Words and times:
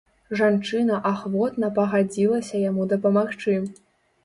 Жанчына 0.37 0.95
ахвотна 1.09 1.69
пагадзілася 1.77 2.65
яму 2.65 2.91
дапамагчы. 2.97 3.57